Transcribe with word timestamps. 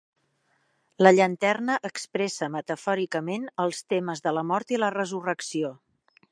La 1.07 1.11
llanterna 1.17 1.75
expressa 1.89 2.49
metafòricament 2.55 3.47
els 3.67 3.85
temes 3.95 4.27
de 4.29 4.37
la 4.39 4.45
mort 4.55 4.77
i 4.77 4.81
la 4.85 4.93
resurrecció. 5.01 5.75